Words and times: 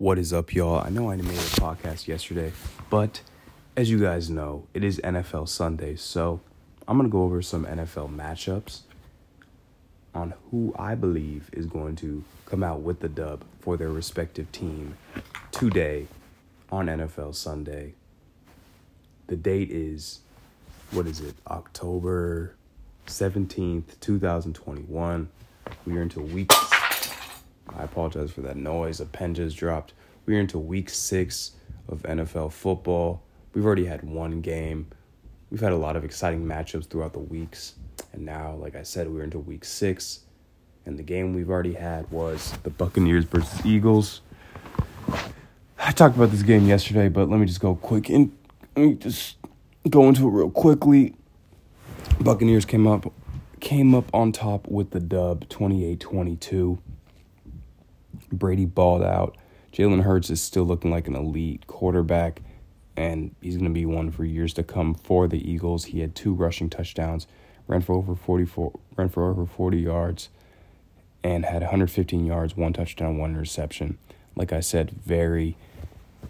What 0.00 0.18
is 0.18 0.32
up, 0.32 0.54
y'all? 0.54 0.82
I 0.82 0.88
know 0.88 1.10
I 1.10 1.16
made 1.16 1.26
a 1.26 1.60
podcast 1.60 2.08
yesterday, 2.08 2.52
but 2.88 3.20
as 3.76 3.90
you 3.90 4.00
guys 4.00 4.30
know, 4.30 4.66
it 4.72 4.82
is 4.82 4.98
NFL 5.04 5.46
Sunday, 5.46 5.94
so 5.94 6.40
I'm 6.88 6.96
going 6.96 7.06
to 7.06 7.12
go 7.12 7.24
over 7.24 7.42
some 7.42 7.66
NFL 7.66 8.16
matchups 8.16 8.80
on 10.14 10.32
who 10.50 10.74
I 10.78 10.94
believe 10.94 11.50
is 11.52 11.66
going 11.66 11.96
to 11.96 12.24
come 12.46 12.64
out 12.64 12.80
with 12.80 13.00
the 13.00 13.10
dub 13.10 13.44
for 13.60 13.76
their 13.76 13.90
respective 13.90 14.50
team 14.52 14.96
today 15.52 16.06
on 16.72 16.86
NFL 16.86 17.34
Sunday. 17.34 17.92
The 19.26 19.36
date 19.36 19.70
is, 19.70 20.20
what 20.92 21.06
is 21.08 21.20
it, 21.20 21.34
October 21.46 22.54
17th, 23.06 24.00
2021. 24.00 25.28
We 25.84 25.98
are 25.98 26.00
into 26.00 26.22
week. 26.22 26.50
I 27.76 27.84
apologize 27.84 28.30
for 28.30 28.40
that 28.42 28.56
noise. 28.56 29.00
A 29.00 29.06
pen 29.06 29.34
just 29.34 29.56
dropped. 29.56 29.92
We 30.26 30.36
are 30.36 30.40
into 30.40 30.58
week 30.58 30.90
six 30.90 31.52
of 31.88 32.02
NFL 32.02 32.52
football. 32.52 33.22
We've 33.54 33.64
already 33.64 33.86
had 33.86 34.02
one 34.02 34.40
game. 34.40 34.88
We've 35.50 35.60
had 35.60 35.72
a 35.72 35.76
lot 35.76 35.96
of 35.96 36.04
exciting 36.04 36.44
matchups 36.44 36.86
throughout 36.86 37.12
the 37.12 37.18
weeks. 37.18 37.74
And 38.12 38.24
now, 38.24 38.54
like 38.54 38.76
I 38.76 38.82
said, 38.82 39.12
we're 39.12 39.24
into 39.24 39.38
week 39.38 39.64
six. 39.64 40.20
And 40.86 40.98
the 40.98 41.02
game 41.02 41.34
we've 41.34 41.50
already 41.50 41.74
had 41.74 42.10
was 42.10 42.52
the 42.62 42.70
Buccaneers 42.70 43.24
versus 43.24 43.64
Eagles. 43.66 44.22
I 45.78 45.92
talked 45.92 46.16
about 46.16 46.30
this 46.30 46.42
game 46.42 46.66
yesterday, 46.66 47.08
but 47.08 47.28
let 47.28 47.40
me 47.40 47.46
just 47.46 47.60
go 47.60 47.74
quick 47.74 48.08
and 48.08 48.36
let 48.76 48.86
me 48.86 48.94
just 48.94 49.36
go 49.88 50.08
into 50.08 50.28
it 50.28 50.30
real 50.30 50.50
quickly. 50.50 51.14
Buccaneers 52.20 52.64
came 52.64 52.86
up 52.86 53.12
came 53.60 53.94
up 53.94 54.12
on 54.14 54.32
top 54.32 54.66
with 54.68 54.90
the 54.90 55.00
dub 55.00 55.46
28-22. 55.48 56.78
Brady 58.32 58.64
balled 58.64 59.02
out. 59.02 59.36
Jalen 59.72 60.02
Hurts 60.02 60.30
is 60.30 60.42
still 60.42 60.64
looking 60.64 60.90
like 60.90 61.06
an 61.06 61.14
elite 61.14 61.66
quarterback, 61.66 62.42
and 62.96 63.34
he's 63.40 63.56
going 63.56 63.64
to 63.66 63.70
be 63.70 63.86
one 63.86 64.10
for 64.10 64.24
years 64.24 64.52
to 64.54 64.62
come 64.62 64.94
for 64.94 65.28
the 65.28 65.50
Eagles. 65.50 65.86
He 65.86 66.00
had 66.00 66.14
two 66.14 66.34
rushing 66.34 66.68
touchdowns, 66.68 67.26
ran 67.68 67.80
for 67.80 67.94
over 67.94 68.14
44, 68.14 68.78
ran 68.96 69.08
for 69.08 69.30
over 69.30 69.46
40 69.46 69.78
yards, 69.78 70.28
and 71.22 71.44
had 71.44 71.62
115 71.62 72.26
yards, 72.26 72.56
one 72.56 72.72
touchdown, 72.72 73.18
one 73.18 73.30
interception. 73.30 73.98
Like 74.34 74.52
I 74.52 74.60
said, 74.60 74.90
very 74.90 75.56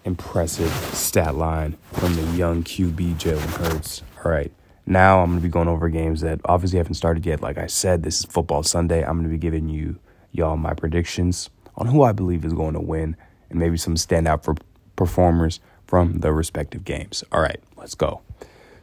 impressive 0.05 0.71
stat 0.95 1.35
line 1.35 1.77
from 1.93 2.15
the 2.17 2.37
young 2.37 2.63
QB 2.63 3.15
Jalen 3.17 3.57
Hurts. 3.57 4.03
All 4.25 4.31
right. 4.31 4.53
Now 4.87 5.21
I'm 5.21 5.31
going 5.31 5.39
to 5.39 5.43
be 5.43 5.49
going 5.49 5.69
over 5.69 5.89
games 5.89 6.21
that 6.23 6.41
obviously 6.45 6.79
haven't 6.79 6.95
started 6.95 7.25
yet. 7.25 7.41
Like 7.41 7.59
I 7.59 7.67
said, 7.67 8.03
this 8.03 8.21
is 8.21 8.25
football 8.25 8.63
Sunday. 8.63 9.03
I'm 9.03 9.19
going 9.19 9.25
to 9.25 9.31
be 9.31 9.39
giving 9.39 9.69
you 9.69 9.99
y'all 10.33 10.57
my 10.57 10.75
predictions 10.75 11.51
on 11.81 11.87
who 11.87 12.03
I 12.03 12.13
believe 12.13 12.45
is 12.45 12.53
going 12.53 12.75
to 12.75 12.81
win 12.81 13.17
and 13.49 13.59
maybe 13.59 13.77
some 13.77 13.97
standout 13.97 14.45
for 14.45 14.55
performers 14.95 15.59
from 15.87 16.21
the 16.21 16.33
respective 16.33 16.85
games. 16.85 17.25
All 17.33 17.41
right, 17.41 17.61
let's 17.77 17.95
go. 17.95 18.21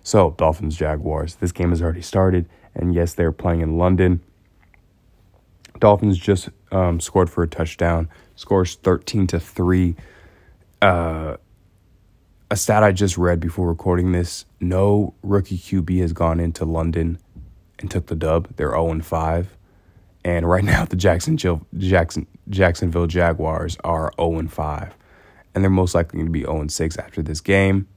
So, 0.03 0.33
Dolphins 0.37 0.75
Jaguars. 0.75 1.35
This 1.35 1.51
game 1.51 1.69
has 1.69 1.81
already 1.81 2.01
started, 2.01 2.49
and 2.73 2.93
yes, 2.93 3.13
they're 3.13 3.31
playing 3.31 3.61
in 3.61 3.77
London. 3.77 4.21
Dolphins 5.79 6.17
just 6.17 6.49
um, 6.71 6.99
scored 6.99 7.29
for 7.29 7.43
a 7.43 7.47
touchdown. 7.47 8.09
Scores 8.35 8.75
13 8.75 9.27
to 9.27 9.39
3. 9.39 9.95
Uh, 10.81 11.37
a 12.49 12.55
stat 12.55 12.83
I 12.83 12.91
just 12.93 13.17
read 13.17 13.39
before 13.39 13.67
recording 13.67 14.11
this 14.11 14.45
no 14.59 15.13
rookie 15.21 15.57
QB 15.57 15.99
has 15.99 16.13
gone 16.13 16.39
into 16.39 16.65
London 16.65 17.19
and 17.79 17.91
took 17.91 18.07
the 18.07 18.15
dub. 18.15 18.55
They're 18.55 18.71
0 18.71 18.91
and 18.91 19.05
5. 19.05 19.56
And 20.27 20.45
right 20.45 20.63
now, 20.63 20.83
the 20.83 20.97
Jacksonville, 20.97 21.65
Jackson, 21.77 22.27
Jacksonville 22.49 23.07
Jaguars 23.07 23.77
are 23.85 24.11
0 24.19 24.39
and 24.39 24.51
5. 24.51 24.93
And 25.55 25.63
they're 25.63 25.71
most 25.71 25.95
likely 25.95 26.17
going 26.17 26.25
to 26.25 26.31
be 26.33 26.41
0 26.41 26.59
and 26.59 26.71
6 26.71 26.97
after 26.97 27.21
this 27.21 27.39
game. 27.39 27.87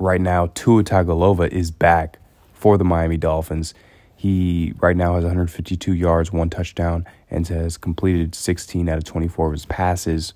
Right 0.00 0.20
now, 0.20 0.46
Tua 0.54 0.82
Tagovailoa 0.82 1.48
is 1.52 1.70
back 1.70 2.18
for 2.54 2.76
the 2.76 2.82
Miami 2.82 3.16
Dolphins. 3.16 3.72
He 4.16 4.74
right 4.80 4.96
now 4.96 5.14
has 5.14 5.22
152 5.22 5.94
yards, 5.94 6.32
one 6.32 6.50
touchdown, 6.50 7.06
and 7.30 7.46
has 7.46 7.76
completed 7.76 8.34
16 8.34 8.88
out 8.88 8.98
of 8.98 9.04
24 9.04 9.46
of 9.46 9.52
his 9.52 9.66
passes. 9.66 10.34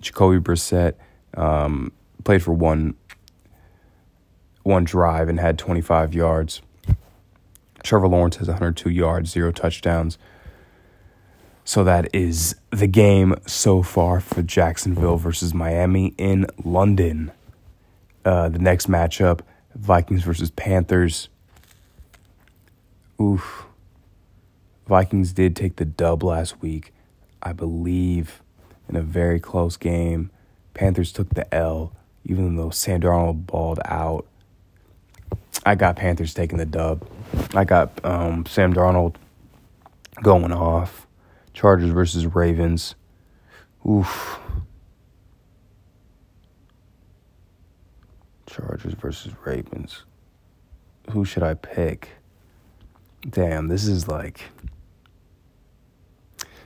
Jacoby 0.00 0.40
Brissett 0.40 0.94
um, 1.36 1.92
played 2.24 2.42
for 2.42 2.52
one 2.52 2.96
one 4.64 4.82
drive 4.82 5.28
and 5.28 5.38
had 5.38 5.56
25 5.56 6.14
yards. 6.14 6.62
Trevor 7.84 8.08
Lawrence 8.08 8.36
has 8.36 8.48
102 8.48 8.90
yards, 8.90 9.30
zero 9.30 9.52
touchdowns. 9.52 10.18
So 11.64 11.84
that 11.84 12.12
is 12.12 12.56
the 12.70 12.88
game 12.88 13.36
so 13.46 13.82
far 13.82 14.20
for 14.20 14.42
Jacksonville 14.42 15.16
versus 15.16 15.54
Miami 15.54 16.14
in 16.18 16.46
London. 16.64 17.30
Uh, 18.24 18.48
the 18.48 18.58
next 18.58 18.90
matchup, 18.90 19.40
Vikings 19.76 20.24
versus 20.24 20.50
Panthers. 20.50 21.28
Oof. 23.20 23.66
Vikings 24.86 25.32
did 25.32 25.54
take 25.54 25.76
the 25.76 25.84
dub 25.84 26.24
last 26.24 26.60
week, 26.60 26.92
I 27.40 27.52
believe, 27.52 28.42
in 28.88 28.96
a 28.96 29.02
very 29.02 29.38
close 29.38 29.76
game. 29.76 30.30
Panthers 30.74 31.12
took 31.12 31.30
the 31.30 31.54
L 31.54 31.94
even 32.24 32.56
though 32.56 32.70
Sam 32.70 33.00
Darnold 33.00 33.46
balled 33.46 33.80
out. 33.84 34.26
I 35.66 35.74
got 35.74 35.96
Panthers 35.96 36.34
taking 36.34 36.58
the 36.58 36.66
dub. 36.66 37.06
I 37.54 37.64
got 37.64 38.04
um, 38.04 38.44
Sam 38.46 38.74
Darnold 38.74 39.16
going 40.22 40.52
off. 40.52 41.06
Chargers 41.52 41.90
versus 41.90 42.26
Ravens. 42.26 42.94
Oof. 43.88 44.38
Chargers 48.46 48.94
versus 48.94 49.32
Ravens. 49.44 50.04
Who 51.10 51.24
should 51.24 51.42
I 51.42 51.54
pick? 51.54 52.10
Damn, 53.28 53.68
this 53.68 53.86
is 53.86 54.08
like. 54.08 54.42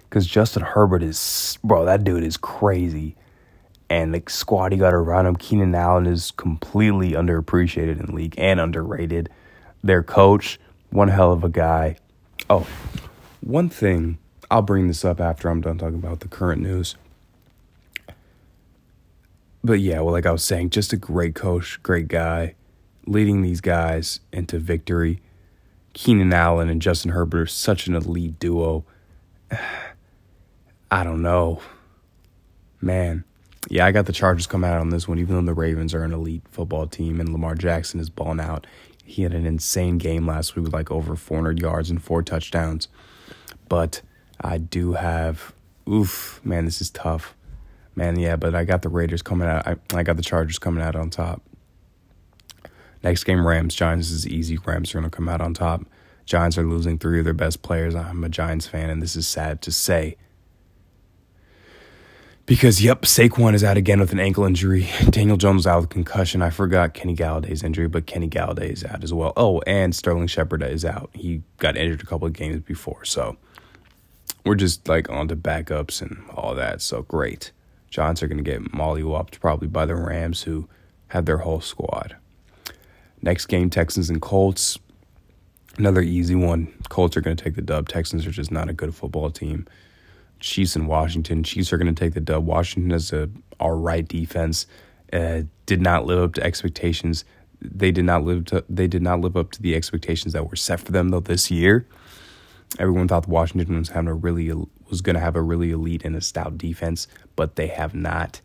Because 0.08 0.26
Justin 0.26 0.62
Herbert 0.62 1.02
is. 1.02 1.58
Bro, 1.62 1.84
that 1.84 2.02
dude 2.02 2.24
is 2.24 2.36
crazy 2.36 3.16
and 3.90 4.14
the 4.14 4.22
squad 4.28 4.72
he 4.72 4.78
got 4.78 4.92
around 4.92 5.26
him, 5.26 5.36
Keenan 5.36 5.74
Allen 5.74 6.06
is 6.06 6.30
completely 6.32 7.12
underappreciated 7.12 8.06
in 8.06 8.14
league 8.14 8.34
and 8.36 8.60
underrated. 8.60 9.30
Their 9.82 10.02
coach, 10.02 10.58
one 10.90 11.08
hell 11.08 11.32
of 11.32 11.44
a 11.44 11.48
guy. 11.48 11.96
Oh, 12.50 12.66
one 13.40 13.68
thing, 13.68 14.18
I'll 14.50 14.62
bring 14.62 14.88
this 14.88 15.04
up 15.04 15.20
after 15.20 15.48
I'm 15.48 15.60
done 15.60 15.78
talking 15.78 15.98
about 15.98 16.20
the 16.20 16.28
current 16.28 16.62
news. 16.62 16.96
But 19.64 19.80
yeah, 19.80 20.00
well, 20.00 20.12
like 20.12 20.26
I 20.26 20.32
was 20.32 20.44
saying, 20.44 20.70
just 20.70 20.92
a 20.92 20.96
great 20.96 21.34
coach, 21.34 21.82
great 21.82 22.08
guy, 22.08 22.54
leading 23.06 23.42
these 23.42 23.60
guys 23.60 24.20
into 24.32 24.58
victory. 24.58 25.20
Keenan 25.94 26.32
Allen 26.32 26.68
and 26.68 26.80
Justin 26.80 27.10
Herbert 27.12 27.40
are 27.40 27.46
such 27.46 27.86
an 27.86 27.94
elite 27.94 28.38
duo. 28.38 28.84
I 30.90 31.04
don't 31.04 31.22
know. 31.22 31.60
Man, 32.80 33.24
yeah, 33.68 33.84
I 33.84 33.92
got 33.92 34.06
the 34.06 34.12
Chargers 34.12 34.46
coming 34.46 34.70
out 34.70 34.80
on 34.80 34.90
this 34.90 35.08
one, 35.08 35.18
even 35.18 35.34
though 35.34 35.52
the 35.52 35.54
Ravens 35.54 35.94
are 35.94 36.04
an 36.04 36.12
elite 36.12 36.42
football 36.50 36.86
team 36.86 37.20
and 37.20 37.32
Lamar 37.32 37.54
Jackson 37.54 38.00
is 38.00 38.08
balling 38.08 38.40
out. 38.40 38.66
He 39.04 39.22
had 39.22 39.34
an 39.34 39.46
insane 39.46 39.98
game 39.98 40.26
last 40.26 40.54
week 40.54 40.64
with 40.64 40.72
like 40.72 40.90
over 40.90 41.16
400 41.16 41.60
yards 41.60 41.90
and 41.90 42.02
four 42.02 42.22
touchdowns. 42.22 42.88
But 43.68 44.00
I 44.40 44.58
do 44.58 44.92
have, 44.92 45.52
oof, 45.88 46.40
man, 46.44 46.64
this 46.64 46.80
is 46.80 46.90
tough. 46.90 47.34
Man, 47.94 48.18
yeah, 48.18 48.36
but 48.36 48.54
I 48.54 48.64
got 48.64 48.82
the 48.82 48.88
Raiders 48.88 49.22
coming 49.22 49.48
out. 49.48 49.66
I, 49.66 49.76
I 49.92 50.02
got 50.02 50.16
the 50.16 50.22
Chargers 50.22 50.58
coming 50.58 50.82
out 50.82 50.94
on 50.94 51.10
top. 51.10 51.42
Next 53.02 53.24
game, 53.24 53.46
Rams 53.46 53.74
Giants 53.74 54.10
is 54.10 54.26
easy. 54.26 54.58
Rams 54.58 54.94
are 54.94 55.00
going 55.00 55.10
to 55.10 55.16
come 55.16 55.28
out 55.28 55.40
on 55.40 55.54
top. 55.54 55.84
Giants 56.24 56.58
are 56.58 56.64
losing 56.64 56.98
three 56.98 57.18
of 57.18 57.24
their 57.24 57.34
best 57.34 57.62
players. 57.62 57.94
I'm 57.94 58.22
a 58.22 58.28
Giants 58.28 58.66
fan, 58.66 58.90
and 58.90 59.02
this 59.02 59.16
is 59.16 59.26
sad 59.26 59.62
to 59.62 59.72
say. 59.72 60.16
Because, 62.48 62.82
yep, 62.82 63.02
Saquon 63.02 63.52
is 63.52 63.62
out 63.62 63.76
again 63.76 64.00
with 64.00 64.10
an 64.12 64.18
ankle 64.18 64.44
injury. 64.44 64.88
Daniel 65.10 65.36
Jones 65.36 65.66
out 65.66 65.82
with 65.82 65.90
concussion. 65.90 66.40
I 66.40 66.48
forgot 66.48 66.94
Kenny 66.94 67.14
Golladay's 67.14 67.62
injury, 67.62 67.88
but 67.88 68.06
Kenny 68.06 68.26
Golladay 68.26 68.70
is 68.70 68.82
out 68.86 69.04
as 69.04 69.12
well. 69.12 69.34
Oh, 69.36 69.60
and 69.66 69.94
Sterling 69.94 70.28
Shepard 70.28 70.62
is 70.62 70.82
out. 70.82 71.10
He 71.12 71.42
got 71.58 71.76
injured 71.76 72.02
a 72.02 72.06
couple 72.06 72.26
of 72.26 72.32
games 72.32 72.62
before. 72.62 73.04
So 73.04 73.36
we're 74.46 74.54
just 74.54 74.88
like 74.88 75.10
on 75.10 75.28
to 75.28 75.36
backups 75.36 76.00
and 76.00 76.24
all 76.34 76.54
that. 76.54 76.80
So 76.80 77.02
great. 77.02 77.52
Giants 77.90 78.22
are 78.22 78.28
going 78.28 78.42
to 78.42 78.50
get 78.50 78.72
mollywopped 78.72 79.40
probably 79.40 79.68
by 79.68 79.84
the 79.84 79.94
Rams, 79.94 80.44
who 80.44 80.70
had 81.08 81.26
their 81.26 81.38
whole 81.38 81.60
squad. 81.60 82.16
Next 83.20 83.44
game, 83.44 83.68
Texans 83.68 84.08
and 84.08 84.22
Colts. 84.22 84.78
Another 85.76 86.00
easy 86.00 86.34
one. 86.34 86.72
Colts 86.88 87.14
are 87.14 87.20
going 87.20 87.36
to 87.36 87.44
take 87.44 87.56
the 87.56 87.62
dub. 87.62 87.88
Texans 87.88 88.26
are 88.26 88.30
just 88.30 88.50
not 88.50 88.70
a 88.70 88.72
good 88.72 88.94
football 88.94 89.30
team. 89.30 89.66
Chiefs 90.40 90.76
and 90.76 90.88
Washington. 90.88 91.42
Chiefs 91.42 91.72
are 91.72 91.78
going 91.78 91.92
to 91.94 91.98
take 91.98 92.14
the 92.14 92.20
dub. 92.20 92.46
Washington 92.46 92.90
has 92.90 93.12
a 93.12 93.28
all 93.60 93.74
right 93.74 94.06
defense. 94.06 94.66
Uh, 95.12 95.42
did 95.66 95.80
not 95.80 96.06
live 96.06 96.22
up 96.22 96.34
to 96.34 96.42
expectations. 96.42 97.24
They 97.60 97.90
did 97.90 98.04
not 98.04 98.24
live 98.24 98.44
to. 98.46 98.64
They 98.68 98.86
did 98.86 99.02
not 99.02 99.20
live 99.20 99.36
up 99.36 99.50
to 99.52 99.62
the 99.62 99.74
expectations 99.74 100.32
that 100.32 100.48
were 100.48 100.56
set 100.56 100.80
for 100.80 100.92
them 100.92 101.08
though 101.08 101.20
this 101.20 101.50
year. 101.50 101.86
Everyone 102.78 103.08
thought 103.08 103.26
Washington 103.26 103.78
was 103.78 103.88
having 103.88 104.08
a 104.08 104.14
really 104.14 104.52
was 104.88 105.00
going 105.00 105.14
to 105.14 105.20
have 105.20 105.36
a 105.36 105.42
really 105.42 105.70
elite 105.70 106.04
and 106.04 106.14
a 106.14 106.20
stout 106.20 106.58
defense, 106.58 107.08
but 107.36 107.56
they 107.56 107.68
have 107.68 107.94
not. 107.94 108.40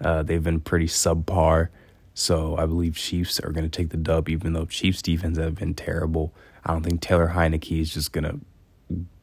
Uh, 0.00 0.22
they've 0.22 0.42
been 0.42 0.60
pretty 0.60 0.86
subpar. 0.86 1.68
So 2.14 2.56
I 2.56 2.66
believe 2.66 2.96
Chiefs 2.96 3.40
are 3.40 3.50
going 3.50 3.68
to 3.68 3.70
take 3.70 3.90
the 3.90 3.96
dub, 3.96 4.28
even 4.28 4.52
though 4.52 4.66
Chiefs 4.66 5.00
defense 5.00 5.38
have 5.38 5.54
been 5.54 5.74
terrible. 5.74 6.34
I 6.64 6.72
don't 6.72 6.82
think 6.82 7.00
Taylor 7.00 7.32
Heinicke 7.34 7.80
is 7.80 7.94
just 7.94 8.12
going 8.12 8.24
to 8.24 8.40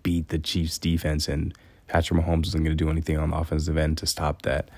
beat 0.01 0.29
the 0.29 0.39
Chiefs 0.39 0.77
defense, 0.77 1.27
and 1.27 1.53
Patrick 1.87 2.19
Mahomes 2.19 2.47
isn't 2.47 2.63
going 2.63 2.75
to 2.77 2.83
do 2.83 2.89
anything 2.89 3.17
on 3.17 3.31
the 3.31 3.37
offensive 3.37 3.77
end 3.77 3.97
to 3.99 4.05
stop 4.05 4.43
that. 4.43 4.69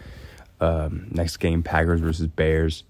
Um, 0.62 1.08
next 1.12 1.38
game, 1.38 1.64
Packers 1.64 2.02
versus 2.02 2.28
Bears. 2.28 2.84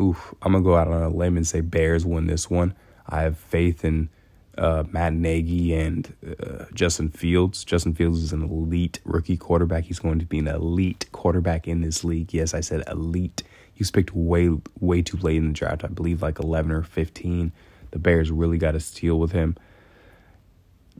Oof, 0.00 0.34
I'm 0.42 0.52
gonna 0.52 0.64
go 0.64 0.76
out 0.76 0.88
on 0.88 1.02
a 1.02 1.08
limb 1.08 1.36
and 1.36 1.46
say 1.46 1.60
Bears 1.60 2.04
win 2.04 2.26
this 2.26 2.48
one. 2.48 2.74
I 3.06 3.22
have 3.22 3.36
faith 3.36 3.84
in 3.84 4.08
uh, 4.56 4.84
Matt 4.90 5.12
Nagy 5.12 5.74
and 5.74 6.14
uh, 6.26 6.64
Justin 6.74 7.10
Fields. 7.10 7.64
Justin 7.64 7.94
Fields 7.94 8.22
is 8.22 8.32
an 8.32 8.42
elite 8.42 9.00
rookie 9.04 9.36
quarterback. 9.36 9.84
He's 9.84 9.98
going 9.98 10.18
to 10.18 10.24
be 10.24 10.38
an 10.38 10.48
elite 10.48 11.06
quarterback 11.12 11.68
in 11.68 11.82
this 11.82 12.04
league. 12.04 12.32
Yes, 12.32 12.54
I 12.54 12.60
said 12.60 12.82
elite. 12.88 13.42
He 13.72 13.80
was 13.80 13.90
picked 13.90 14.14
way 14.14 14.50
way 14.80 15.02
too 15.02 15.18
late 15.18 15.36
in 15.36 15.48
the 15.48 15.52
draft. 15.52 15.84
I 15.84 15.88
believe 15.88 16.22
like 16.22 16.38
11 16.38 16.70
or 16.70 16.82
15. 16.82 17.52
The 17.90 17.98
Bears 17.98 18.30
really 18.30 18.58
got 18.58 18.74
a 18.74 18.80
steal 18.80 19.18
with 19.18 19.32
him. 19.32 19.56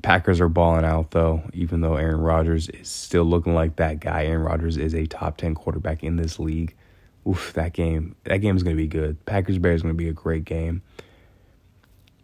Packers 0.01 0.41
are 0.41 0.49
balling 0.49 0.85
out 0.85 1.11
though, 1.11 1.43
even 1.53 1.81
though 1.81 1.97
Aaron 1.97 2.21
Rodgers 2.21 2.69
is 2.69 2.89
still 2.89 3.25
looking 3.25 3.55
like 3.55 3.77
that 3.77 4.01
guy. 4.01 4.25
Aaron 4.25 4.43
Rodgers 4.43 4.77
is 4.77 4.95
a 4.95 5.07
top 5.07 5.37
10 5.37 5.55
quarterback 5.55 6.03
in 6.03 6.17
this 6.17 6.39
league. 6.39 6.75
Oof, 7.29 7.53
that 7.55 7.73
game. 7.73 8.17
That 8.25 8.39
game 8.39 8.57
is 8.57 8.63
going 8.63 8.75
to 8.75 8.83
be 8.83 8.89
good. 8.89 9.25
Packers 9.27 9.59
Bears 9.59 9.77
is 9.77 9.83
going 9.83 9.95
to 9.95 9.99
be 9.99 10.09
a 10.09 10.13
great 10.13 10.45
game. 10.45 10.83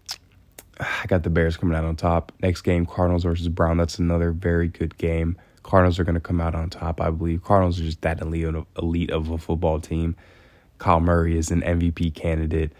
I 0.81 1.05
got 1.07 1.23
the 1.23 1.31
Bears 1.31 1.57
coming 1.57 1.77
out 1.77 1.85
on 1.85 1.95
top. 1.97 2.33
Next 2.41 2.63
game, 2.63 2.87
Cardinals 2.87 3.25
versus 3.25 3.49
Brown. 3.49 3.77
That's 3.77 3.99
another 3.99 4.33
very 4.33 4.69
good 4.69 4.97
game. 4.99 5.37
Cardinals 5.63 5.99
are 5.99 6.05
going 6.05 6.15
to 6.15 6.21
come 6.21 6.41
out 6.41 6.55
on 6.55 6.71
top, 6.71 7.01
I 7.01 7.11
believe. 7.11 7.45
Cardinals 7.45 7.79
are 7.79 7.85
just 7.85 8.01
that 8.01 8.21
elite 8.21 8.47
of, 8.47 8.67
elite 8.81 9.11
of 9.11 9.31
a 9.31 9.39
football 9.39 9.81
team. 9.81 10.17
Kyler 10.79 11.03
Murray 11.03 11.37
is 11.37 11.51
an 11.51 11.61
MVP 11.61 12.15
candidate. 12.15 12.73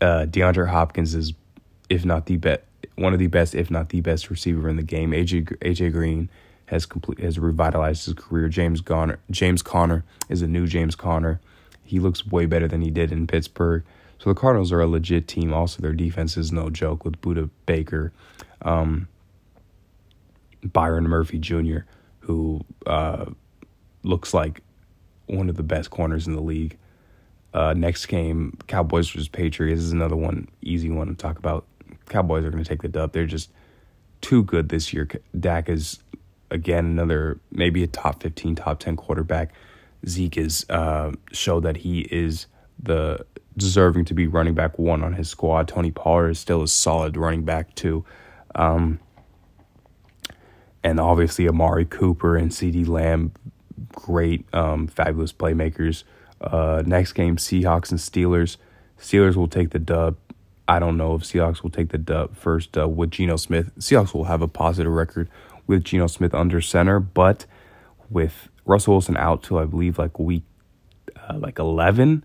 Uh, 0.00 0.26
DeAndre 0.28 0.68
Hopkins 0.68 1.14
is, 1.14 1.34
if 1.88 2.04
not 2.04 2.26
the 2.26 2.36
best, 2.36 2.62
one 2.96 3.12
of 3.12 3.18
the 3.18 3.26
best, 3.26 3.54
if 3.54 3.70
not 3.70 3.90
the 3.90 4.00
best 4.00 4.30
receiver 4.30 4.68
in 4.68 4.76
the 4.76 4.82
game. 4.82 5.12
AJ 5.12 5.58
AJ 5.58 5.92
Green 5.92 6.28
has 6.66 6.86
complete 6.86 7.20
has 7.20 7.38
revitalized 7.38 8.06
his 8.06 8.14
career. 8.14 8.48
James 8.48 8.80
Conner 8.80 9.18
James 9.30 9.62
Conner 9.62 10.04
is 10.28 10.42
a 10.42 10.46
new 10.46 10.66
James 10.66 10.94
Conner. 10.94 11.40
He 11.84 12.00
looks 12.00 12.26
way 12.26 12.46
better 12.46 12.66
than 12.66 12.80
he 12.80 12.90
did 12.90 13.12
in 13.12 13.26
Pittsburgh. 13.26 13.84
So 14.18 14.30
the 14.30 14.40
Cardinals 14.40 14.72
are 14.72 14.80
a 14.80 14.86
legit 14.86 15.28
team. 15.28 15.52
Also, 15.52 15.82
their 15.82 15.92
defense 15.92 16.36
is 16.36 16.50
no 16.50 16.70
joke 16.70 17.04
with 17.04 17.20
Budda 17.20 17.50
Baker, 17.66 18.12
um, 18.62 19.06
Byron 20.62 21.04
Murphy 21.04 21.38
Jr., 21.38 21.80
who 22.20 22.64
uh, 22.86 23.26
looks 24.02 24.32
like 24.32 24.62
one 25.26 25.50
of 25.50 25.56
the 25.56 25.62
best 25.62 25.90
corners 25.90 26.26
in 26.26 26.34
the 26.34 26.40
league. 26.40 26.78
Uh, 27.52 27.74
next 27.74 28.06
game, 28.06 28.56
Cowboys 28.66 29.10
versus 29.10 29.28
Patriots 29.28 29.82
is 29.82 29.92
another 29.92 30.16
one, 30.16 30.48
easy 30.62 30.90
one 30.90 31.08
to 31.08 31.14
talk 31.14 31.38
about. 31.38 31.66
Cowboys 32.08 32.44
are 32.44 32.50
going 32.50 32.62
to 32.62 32.68
take 32.68 32.82
the 32.82 32.88
dub. 32.88 33.12
They're 33.12 33.26
just 33.26 33.50
too 34.20 34.42
good 34.42 34.68
this 34.68 34.92
year. 34.92 35.08
Dak 35.38 35.68
is 35.68 35.98
again 36.50 36.86
another 36.86 37.40
maybe 37.50 37.82
a 37.82 37.86
top 37.86 38.22
15, 38.22 38.56
top 38.56 38.78
10 38.80 38.96
quarterback. 38.96 39.52
Zeke 40.06 40.36
is 40.36 40.66
uh, 40.68 41.12
show 41.32 41.60
that 41.60 41.78
he 41.78 42.00
is 42.00 42.46
the 42.82 43.24
deserving 43.56 44.04
to 44.06 44.14
be 44.14 44.26
running 44.26 44.54
back 44.54 44.78
one 44.78 45.02
on 45.02 45.14
his 45.14 45.28
squad. 45.28 45.68
Tony 45.68 45.90
Pollard 45.90 46.30
is 46.30 46.38
still 46.38 46.62
a 46.62 46.68
solid 46.68 47.16
running 47.16 47.44
back 47.44 47.74
too. 47.74 48.04
Um, 48.54 49.00
and 50.82 51.00
obviously 51.00 51.48
Amari 51.48 51.86
Cooper 51.86 52.36
and 52.36 52.50
CeeDee 52.50 52.86
Lamb, 52.86 53.32
great, 53.92 54.46
um, 54.52 54.86
fabulous 54.86 55.32
playmakers. 55.32 56.04
Uh, 56.40 56.82
next 56.84 57.12
game, 57.12 57.36
Seahawks 57.36 57.90
and 57.90 57.98
Steelers. 57.98 58.58
Steelers 59.00 59.34
will 59.34 59.48
take 59.48 59.70
the 59.70 59.78
dub. 59.78 60.16
I 60.66 60.78
don't 60.78 60.96
know 60.96 61.14
if 61.14 61.22
Seahawks 61.22 61.62
will 61.62 61.70
take 61.70 61.90
the 61.90 61.98
dub 61.98 62.36
first 62.36 62.76
uh, 62.78 62.88
with 62.88 63.10
Geno 63.10 63.36
Smith. 63.36 63.70
Seahawks 63.78 64.14
will 64.14 64.24
have 64.24 64.42
a 64.42 64.48
positive 64.48 64.92
record 64.92 65.28
with 65.66 65.84
Geno 65.84 66.06
Smith 66.06 66.34
under 66.34 66.60
center, 66.60 67.00
but 67.00 67.46
with 68.10 68.48
Russell 68.64 68.94
Wilson 68.94 69.16
out 69.16 69.42
till 69.42 69.58
I 69.58 69.64
believe 69.64 69.98
like 69.98 70.18
week 70.18 70.44
uh, 71.28 71.38
like 71.38 71.58
eleven 71.58 72.24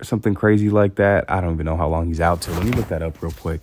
or 0.00 0.04
something 0.04 0.34
crazy 0.34 0.70
like 0.70 0.94
that. 0.96 1.30
I 1.30 1.40
don't 1.40 1.54
even 1.54 1.66
know 1.66 1.76
how 1.76 1.88
long 1.88 2.06
he's 2.06 2.20
out 2.20 2.40
till. 2.40 2.54
Let 2.54 2.64
me 2.64 2.70
look 2.70 2.88
that 2.88 3.02
up 3.02 3.22
real 3.22 3.32
quick. 3.32 3.60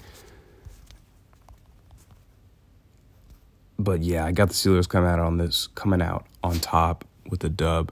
But 3.79 4.03
yeah, 4.03 4.25
I 4.25 4.31
got 4.33 4.49
the 4.49 4.53
Steelers 4.53 4.87
coming 4.87 5.09
out 5.09 5.19
on 5.19 5.37
this 5.37 5.67
coming 5.67 6.01
out 6.01 6.25
on 6.43 6.59
top 6.59 7.05
with 7.29 7.39
the 7.39 7.49
dub 7.49 7.91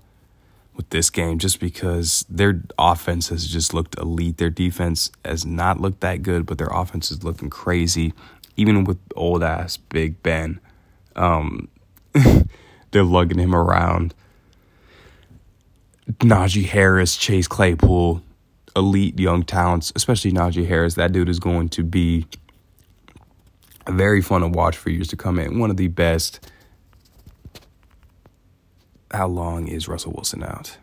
with 0.77 0.89
this 0.91 1.09
game 1.09 1.39
just 1.39 1.59
because 1.59 2.24
their 2.29 2.62
offense 2.77 3.29
has 3.29 3.47
just 3.47 3.74
looked 3.74 3.97
elite. 3.97 4.38
Their 4.38 4.51
defense 4.51 5.12
has 5.25 5.45
not 5.45 5.81
looked 5.81 6.01
that 6.01 6.21
good, 6.21 6.45
but 6.45 6.59
their 6.59 6.69
offense 6.71 7.12
is 7.12 7.24
looking 7.24 7.50
crazy. 7.50 8.13
Even 8.56 8.83
with 8.83 9.00
old 9.15 9.44
ass 9.44 9.77
Big 9.77 10.21
Ben, 10.24 10.59
um, 11.15 11.68
they're 12.91 13.03
lugging 13.03 13.39
him 13.39 13.56
around. 13.56 14.13
Najee 16.19 16.65
Harris, 16.65 17.18
Chase 17.18 17.47
Claypool, 17.47 18.21
elite 18.75 19.19
young 19.19 19.44
talents, 19.44 19.91
especially 19.95 20.31
Najee 20.31 20.68
Harris. 20.68 20.94
That 20.94 21.12
dude 21.12 21.27
is 21.27 21.39
going 21.39 21.69
to 21.69 21.83
be 21.83 22.27
very 23.88 24.21
fun 24.21 24.41
to 24.41 24.47
watch 24.47 24.77
for 24.77 24.89
years 24.89 25.07
to 25.09 25.18
come. 25.18 25.39
In 25.39 25.59
one 25.59 25.69
of 25.71 25.77
the 25.77 25.88
best 25.88 26.39
how 29.12 29.27
long 29.27 29.68
is 29.68 29.88
Russell 29.88 30.13
Wilson 30.13 30.44
out? 30.44 30.77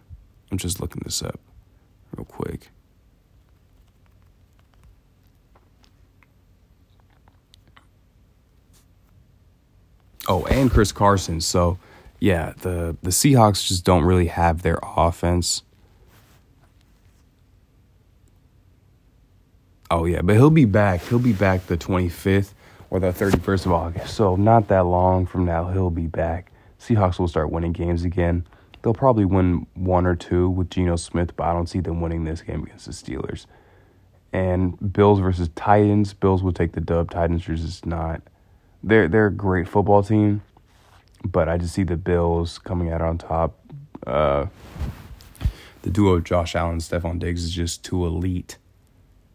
I'm 0.50 0.58
just 0.58 0.80
looking 0.80 1.02
this 1.04 1.22
up 1.22 1.40
real 2.16 2.24
quick. 2.24 2.70
Oh, 10.26 10.44
and 10.46 10.70
Chris 10.70 10.92
Carson. 10.92 11.40
So, 11.40 11.78
yeah, 12.18 12.54
the 12.62 12.96
the 13.02 13.10
Seahawks 13.10 13.66
just 13.66 13.84
don't 13.84 14.04
really 14.04 14.28
have 14.28 14.62
their 14.62 14.78
offense. 14.82 15.62
Oh 19.90 20.06
yeah, 20.06 20.22
but 20.22 20.36
he'll 20.36 20.50
be 20.50 20.64
back. 20.64 21.02
He'll 21.02 21.18
be 21.18 21.32
back 21.32 21.66
the 21.66 21.76
25th 21.76 22.52
or 22.90 23.00
the 23.00 23.08
31st 23.12 23.66
of 23.66 23.72
August. 23.72 24.14
So, 24.14 24.36
not 24.36 24.68
that 24.68 24.86
long 24.86 25.26
from 25.26 25.44
now 25.44 25.68
he'll 25.68 25.90
be 25.90 26.06
back. 26.06 26.50
Seahawks 26.84 27.18
will 27.18 27.28
start 27.28 27.50
winning 27.50 27.72
games 27.72 28.04
again. 28.04 28.46
They'll 28.82 28.92
probably 28.92 29.24
win 29.24 29.66
one 29.72 30.04
or 30.04 30.14
two 30.14 30.50
with 30.50 30.68
Geno 30.68 30.96
Smith, 30.96 31.34
but 31.34 31.44
I 31.44 31.54
don't 31.54 31.68
see 31.68 31.80
them 31.80 32.02
winning 32.02 32.24
this 32.24 32.42
game 32.42 32.62
against 32.64 32.84
the 32.84 32.92
Steelers. 32.92 33.46
And 34.34 34.92
Bills 34.92 35.20
versus 35.20 35.48
Titans. 35.56 36.12
Bills 36.12 36.42
will 36.42 36.52
take 36.52 36.72
the 36.72 36.82
dub. 36.82 37.10
Titans 37.10 37.48
are 37.48 37.54
just 37.54 37.86
not. 37.86 38.20
They're 38.82 39.08
they're 39.08 39.28
a 39.28 39.32
great 39.32 39.66
football 39.66 40.02
team, 40.02 40.42
but 41.24 41.48
I 41.48 41.56
just 41.56 41.74
see 41.74 41.84
the 41.84 41.96
Bills 41.96 42.58
coming 42.58 42.92
out 42.92 43.00
on 43.00 43.16
top. 43.16 43.58
Uh, 44.06 44.46
the 45.80 45.90
duo 45.90 46.14
of 46.14 46.24
Josh 46.24 46.54
Allen 46.54 46.72
and 46.72 46.80
Stefon 46.82 47.18
Diggs 47.18 47.44
is 47.44 47.52
just 47.52 47.82
too 47.82 48.04
elite. 48.04 48.58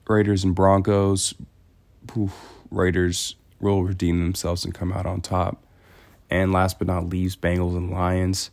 Raiders 0.07 0.43
and 0.43 0.53
Broncos. 0.53 1.33
Raiders 2.69 3.35
will 3.59 3.83
redeem 3.83 4.19
themselves 4.19 4.65
and 4.65 4.73
come 4.73 4.91
out 4.91 5.07
on 5.07 5.21
top. 5.21 5.63
And 6.29 6.51
last 6.51 6.77
but 6.77 6.87
not 6.87 7.09
least, 7.09 7.41
Bengals 7.41 7.75
and 7.75 7.91
Lions. 7.91 8.51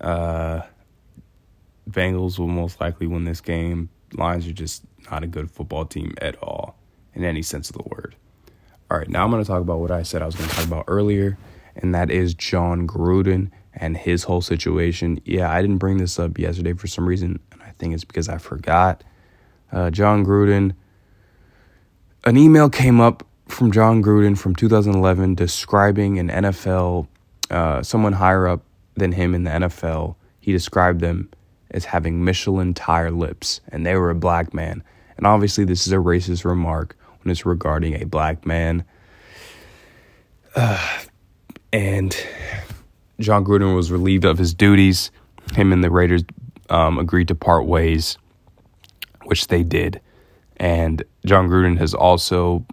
Uh, 0.00 0.62
Bengals 1.88 2.38
will 2.38 2.48
most 2.48 2.80
likely 2.80 3.06
win 3.06 3.24
this 3.24 3.40
game. 3.40 3.88
Lions 4.12 4.46
are 4.46 4.52
just 4.52 4.84
not 5.10 5.22
a 5.22 5.26
good 5.26 5.50
football 5.50 5.84
team 5.84 6.14
at 6.20 6.36
all, 6.42 6.76
in 7.14 7.24
any 7.24 7.42
sense 7.42 7.70
of 7.70 7.76
the 7.76 7.88
word. 7.88 8.16
All 8.90 8.98
right, 8.98 9.08
now 9.08 9.24
I'm 9.24 9.30
going 9.30 9.42
to 9.42 9.46
talk 9.46 9.62
about 9.62 9.80
what 9.80 9.90
I 9.90 10.02
said 10.02 10.22
I 10.22 10.26
was 10.26 10.36
going 10.36 10.48
to 10.48 10.56
talk 10.56 10.66
about 10.66 10.84
earlier, 10.88 11.38
and 11.74 11.94
that 11.94 12.10
is 12.10 12.34
Jon 12.34 12.86
Gruden 12.86 13.50
and 13.74 13.96
his 13.96 14.24
whole 14.24 14.40
situation. 14.40 15.20
Yeah, 15.24 15.50
I 15.50 15.60
didn't 15.60 15.78
bring 15.78 15.98
this 15.98 16.18
up 16.18 16.38
yesterday 16.38 16.72
for 16.72 16.86
some 16.86 17.06
reason, 17.06 17.40
and 17.52 17.62
I 17.62 17.70
think 17.78 17.94
it's 17.94 18.04
because 18.04 18.28
I 18.28 18.38
forgot. 18.38 19.02
Uh, 19.72 19.90
Jon 19.90 20.24
Gruden, 20.24 20.74
an 22.24 22.36
email 22.36 22.70
came 22.70 23.00
up 23.00 23.26
from 23.48 23.72
Jon 23.72 24.02
Gruden 24.02 24.36
from 24.36 24.54
2011 24.54 25.34
describing 25.34 26.18
an 26.18 26.28
NFL, 26.28 27.06
uh, 27.50 27.82
someone 27.82 28.12
higher 28.12 28.46
up 28.46 28.62
than 28.94 29.12
him 29.12 29.34
in 29.34 29.44
the 29.44 29.50
NFL. 29.50 30.16
He 30.40 30.52
described 30.52 31.00
them 31.00 31.30
as 31.70 31.84
having 31.84 32.24
Michelin 32.24 32.74
tire 32.74 33.10
lips, 33.10 33.60
and 33.68 33.84
they 33.84 33.96
were 33.96 34.10
a 34.10 34.14
black 34.14 34.54
man. 34.54 34.82
And 35.16 35.26
obviously, 35.26 35.64
this 35.64 35.86
is 35.86 35.92
a 35.92 35.96
racist 35.96 36.44
remark 36.44 36.96
when 37.22 37.30
it's 37.30 37.46
regarding 37.46 38.00
a 38.00 38.04
black 38.04 38.46
man. 38.46 38.84
Uh, 40.54 41.00
and 41.72 42.16
Jon 43.20 43.44
Gruden 43.44 43.74
was 43.74 43.90
relieved 43.90 44.24
of 44.24 44.38
his 44.38 44.54
duties. 44.54 45.10
Him 45.54 45.72
and 45.72 45.82
the 45.82 45.90
Raiders 45.90 46.24
um, 46.70 46.98
agreed 46.98 47.28
to 47.28 47.34
part 47.34 47.66
ways, 47.66 48.18
which 49.24 49.48
they 49.48 49.62
did. 49.62 50.00
And 50.58 51.02
Jon 51.24 51.48
Gruden 51.48 51.78
has 51.78 51.94
also 51.94 52.64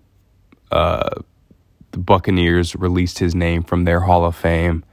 the 0.73 1.99
Buccaneers 1.99 2.75
released 2.75 3.19
his 3.19 3.35
name 3.35 3.63
from 3.63 3.85
their 3.85 4.01
Hall 4.01 4.25
of 4.25 4.35
Fame. 4.35 4.83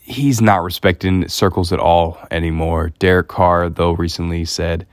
He's 0.00 0.40
not 0.40 0.62
respected 0.62 1.08
in 1.08 1.28
circles 1.28 1.72
at 1.72 1.78
all 1.78 2.18
anymore. 2.30 2.90
Derek 2.98 3.28
Carr, 3.28 3.68
though, 3.68 3.92
recently 3.92 4.44
said 4.44 4.86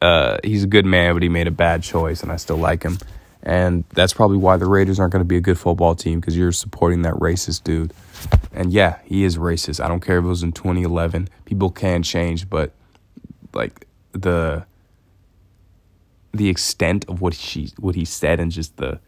uh, 0.00 0.38
he's 0.42 0.64
a 0.64 0.66
good 0.66 0.86
man, 0.86 1.14
but 1.14 1.22
he 1.22 1.28
made 1.28 1.46
a 1.46 1.52
bad 1.52 1.82
choice, 1.82 2.22
and 2.22 2.32
I 2.32 2.36
still 2.36 2.56
like 2.56 2.82
him. 2.82 2.98
And 3.42 3.84
that's 3.90 4.12
probably 4.12 4.36
why 4.36 4.56
the 4.56 4.66
Raiders 4.66 5.00
aren't 5.00 5.12
going 5.12 5.20
to 5.24 5.28
be 5.28 5.36
a 5.36 5.40
good 5.40 5.58
football 5.58 5.94
team 5.94 6.20
because 6.20 6.36
you're 6.36 6.52
supporting 6.52 7.02
that 7.02 7.14
racist 7.14 7.64
dude. 7.64 7.92
And 8.52 8.72
yeah, 8.72 8.98
he 9.04 9.24
is 9.24 9.36
racist. 9.36 9.82
I 9.82 9.88
don't 9.88 10.00
care 10.00 10.18
if 10.18 10.24
it 10.24 10.28
was 10.28 10.44
in 10.44 10.52
2011. 10.52 11.28
People 11.44 11.70
can 11.70 12.02
change, 12.02 12.48
but 12.48 12.72
like 13.52 13.86
the 14.12 14.64
the 16.32 16.48
extent 16.48 17.04
of 17.08 17.20
what 17.20 17.34
she 17.34 17.72
what 17.78 17.94
he 17.94 18.04
said 18.04 18.40
and 18.40 18.50
just 18.50 18.76
the 18.76 19.00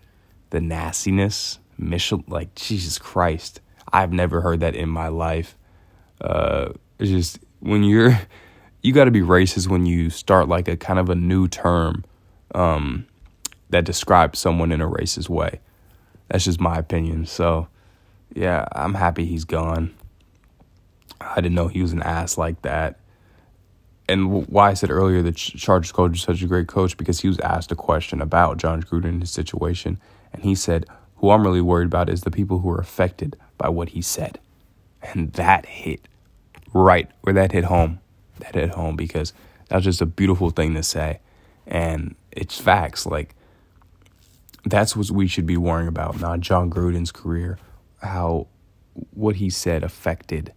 the 0.50 0.60
nastiness, 0.60 1.58
Michel, 1.78 2.22
like 2.28 2.54
Jesus 2.54 2.98
Christ, 2.98 3.60
I've 3.92 4.12
never 4.12 4.40
heard 4.40 4.60
that 4.60 4.74
in 4.74 4.88
my 4.88 5.08
life. 5.08 5.56
Uh, 6.20 6.72
just 7.00 7.38
when 7.60 7.82
you're 7.84 8.20
you 8.82 8.92
got 8.92 9.04
to 9.04 9.10
be 9.10 9.20
racist 9.20 9.68
when 9.68 9.86
you 9.86 10.10
start 10.10 10.48
like 10.48 10.68
a 10.68 10.76
kind 10.76 10.98
of 10.98 11.08
a 11.10 11.14
new 11.14 11.48
term. 11.48 12.04
Um, 12.54 13.06
that 13.74 13.84
describes 13.84 14.38
someone 14.38 14.70
in 14.70 14.80
a 14.80 14.88
racist 14.88 15.28
way. 15.28 15.58
That's 16.28 16.44
just 16.44 16.60
my 16.60 16.76
opinion. 16.76 17.26
So, 17.26 17.66
yeah, 18.32 18.66
I'm 18.70 18.94
happy 18.94 19.24
he's 19.24 19.44
gone. 19.44 19.92
I 21.20 21.36
didn't 21.36 21.56
know 21.56 21.66
he 21.66 21.82
was 21.82 21.92
an 21.92 22.00
ass 22.02 22.38
like 22.38 22.62
that. 22.62 23.00
And 24.08 24.46
why 24.48 24.70
I 24.70 24.74
said 24.74 24.90
earlier 24.90 25.22
that 25.22 25.36
Chargers 25.36 25.92
coach 25.92 26.16
is 26.16 26.22
such 26.22 26.42
a 26.42 26.46
great 26.46 26.68
coach 26.68 26.96
because 26.96 27.20
he 27.20 27.28
was 27.28 27.40
asked 27.40 27.72
a 27.72 27.76
question 27.76 28.20
about 28.20 28.58
Jon 28.58 28.82
Gruden 28.82 29.04
and 29.04 29.22
his 29.22 29.30
situation, 29.30 29.98
and 30.32 30.42
he 30.42 30.54
said, 30.54 30.84
"Who 31.16 31.30
I'm 31.30 31.42
really 31.42 31.62
worried 31.62 31.86
about 31.86 32.10
is 32.10 32.20
the 32.20 32.30
people 32.30 32.58
who 32.58 32.70
are 32.70 32.80
affected 32.80 33.36
by 33.56 33.70
what 33.70 33.90
he 33.90 34.02
said," 34.02 34.38
and 35.02 35.32
that 35.34 35.64
hit 35.66 36.06
right 36.74 37.08
where 37.22 37.32
that 37.32 37.52
hit 37.52 37.64
home. 37.64 38.00
That 38.40 38.54
hit 38.54 38.70
home 38.70 38.96
because 38.96 39.32
that 39.68 39.76
was 39.76 39.84
just 39.84 40.02
a 40.02 40.06
beautiful 40.06 40.50
thing 40.50 40.74
to 40.74 40.82
say, 40.82 41.20
and 41.66 42.14
it's 42.30 42.60
facts. 42.60 43.06
Like 43.06 43.34
that's 44.64 44.94
what 44.96 45.10
we 45.10 45.28
should 45.28 45.46
be 45.46 45.56
worrying 45.56 45.88
about, 45.88 46.20
not 46.20 46.40
Jon 46.40 46.68
Gruden's 46.68 47.12
career, 47.12 47.58
how 48.02 48.48
what 49.12 49.36
he 49.36 49.48
said 49.48 49.82
affected 49.82 50.52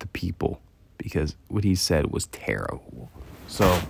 the 0.00 0.06
people 0.08 0.60
because 1.02 1.36
what 1.48 1.64
he 1.64 1.74
said 1.74 2.10
was 2.10 2.26
terrible. 2.26 3.10
So 3.48 3.80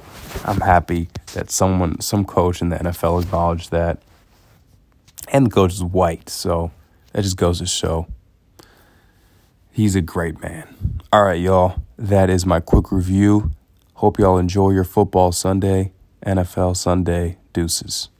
I'm 0.44 0.60
happy 0.60 1.08
that 1.34 1.50
someone, 1.50 2.00
some 2.00 2.24
coach 2.24 2.62
in 2.62 2.70
the 2.70 2.76
NFL 2.76 3.22
acknowledged 3.22 3.70
that. 3.70 4.00
And 5.28 5.46
the 5.46 5.50
coach 5.50 5.72
is 5.72 5.82
white, 5.84 6.28
so 6.28 6.70
that 7.12 7.22
just 7.22 7.36
goes 7.36 7.58
to 7.58 7.66
show 7.66 8.06
he's 9.80 9.96
a 9.96 10.02
great 10.02 10.40
man. 10.42 11.00
All 11.12 11.24
right, 11.24 11.40
y'all. 11.40 11.82
That 11.96 12.30
is 12.30 12.44
my 12.46 12.60
quick 12.60 12.92
review. 12.92 13.50
Hope 13.94 14.18
y'all 14.18 14.38
enjoy 14.38 14.70
your 14.70 14.84
football 14.84 15.32
Sunday, 15.32 15.92
NFL 16.24 16.76
Sunday. 16.76 17.38
Deuces. 17.52 18.10